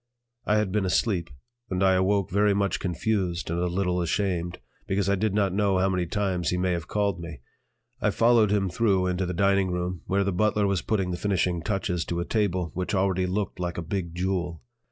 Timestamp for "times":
6.07-6.49